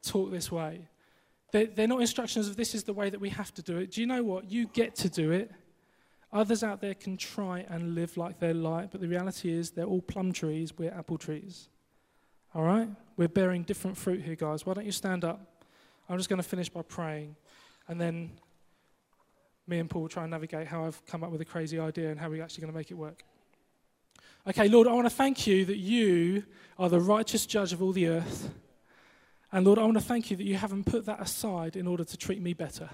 [0.02, 0.88] talk this way.
[1.54, 3.92] They're, they're not instructions of this is the way that we have to do it.
[3.92, 4.52] Do you know what?
[4.52, 5.52] You get to do it.
[6.34, 9.86] Others out there can try and live like they're light, but the reality is they're
[9.86, 11.70] all plum trees, we're apple trees.
[12.56, 12.90] All right?
[13.18, 14.66] We're bearing different fruit here, guys.
[14.66, 15.64] Why don't you stand up?
[16.10, 17.36] I'm just going to finish by praying,
[17.88, 18.32] and then
[19.68, 22.10] me and Paul will try and navigate how I've come up with a crazy idea
[22.10, 23.22] and how we're actually going to make it work.
[24.48, 26.46] Okay, Lord, I want to thank you that you
[26.80, 28.50] are the righteous judge of all the earth.
[29.54, 32.04] And Lord, I want to thank you that you haven't put that aside in order
[32.04, 32.90] to treat me better.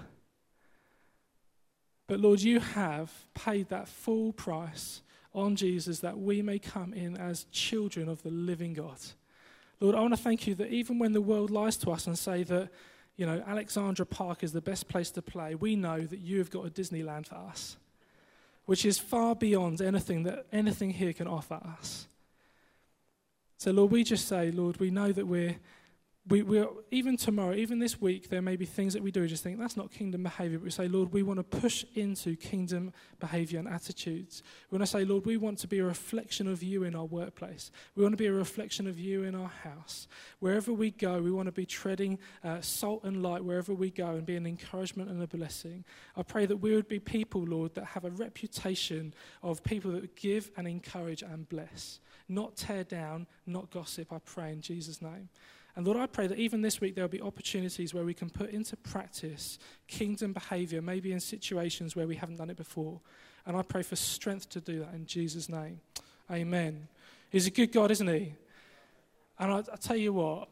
[2.06, 5.02] But Lord, you have paid that full price
[5.34, 8.98] on Jesus that we may come in as children of the living God.
[9.80, 12.16] Lord, I want to thank you that even when the world lies to us and
[12.16, 12.68] say that,
[13.16, 16.50] you know, Alexandra Park is the best place to play, we know that you have
[16.50, 17.76] got a Disneyland for us
[18.70, 22.06] which is far beyond anything that anything here can offer us.
[23.58, 25.56] So, Lord, we just say, Lord, we know that we're,
[26.30, 29.26] we, we're, even tomorrow, even this week, there may be things that we do, we
[29.26, 30.58] just think that's not kingdom behavior.
[30.58, 34.44] But we say, Lord, we want to push into kingdom behavior and attitudes.
[34.70, 37.04] We want to say, Lord, we want to be a reflection of you in our
[37.04, 37.72] workplace.
[37.96, 40.06] We want to be a reflection of you in our house.
[40.38, 44.10] Wherever we go, we want to be treading uh, salt and light wherever we go
[44.10, 45.84] and be an encouragement and a blessing.
[46.16, 50.14] I pray that we would be people, Lord, that have a reputation of people that
[50.14, 54.12] give and encourage and bless, not tear down, not gossip.
[54.12, 55.28] I pray in Jesus' name.
[55.76, 58.50] And Lord, I pray that even this week there'll be opportunities where we can put
[58.50, 63.00] into practice kingdom behavior, maybe in situations where we haven't done it before.
[63.46, 65.80] And I pray for strength to do that in Jesus' name.
[66.30, 66.88] Amen.
[67.30, 68.34] He's a good God, isn't he?
[69.38, 70.48] And I, I tell you what,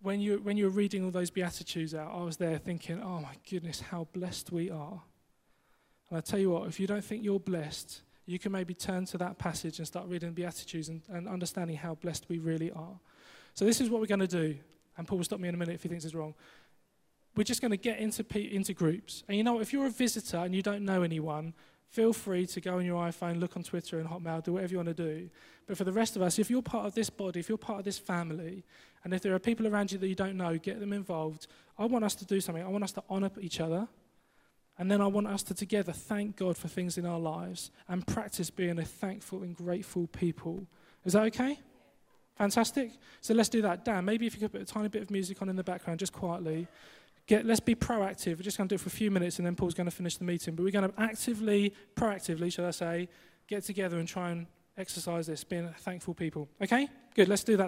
[0.00, 3.20] when you, when you were reading all those Beatitudes out, I was there thinking, oh
[3.20, 5.02] my goodness, how blessed we are.
[6.08, 9.06] And I tell you what, if you don't think you're blessed, you can maybe turn
[9.06, 12.70] to that passage and start reading the Beatitudes and, and understanding how blessed we really
[12.70, 12.98] are.
[13.58, 14.56] So this is what we're going to do.
[14.96, 16.32] And Paul will stop me in a minute if he thinks it's wrong.
[17.34, 19.24] We're just going to get into, into groups.
[19.26, 21.54] And you know, if you're a visitor and you don't know anyone,
[21.88, 24.76] feel free to go on your iPhone, look on Twitter and Hotmail, do whatever you
[24.76, 25.28] want to do.
[25.66, 27.80] But for the rest of us, if you're part of this body, if you're part
[27.80, 28.64] of this family,
[29.02, 31.48] and if there are people around you that you don't know, get them involved.
[31.76, 32.62] I want us to do something.
[32.62, 33.88] I want us to honor each other.
[34.78, 38.06] And then I want us to together thank God for things in our lives and
[38.06, 40.64] practice being a thankful and grateful people.
[41.04, 41.58] Is that okay?
[42.38, 42.92] Fantastic?
[43.20, 43.84] So let's do that.
[43.84, 45.98] Dan, maybe if you could put a tiny bit of music on in the background,
[45.98, 46.68] just quietly.
[47.26, 48.36] Get, let's be proactive.
[48.36, 49.94] We're just going to do it for a few minutes and then Paul's going to
[49.94, 50.54] finish the meeting.
[50.54, 53.08] But we're going to actively, proactively, shall I say,
[53.48, 54.46] get together and try and
[54.78, 56.48] exercise this, being thankful people.
[56.62, 56.88] Okay?
[57.14, 57.66] Good, let's do that.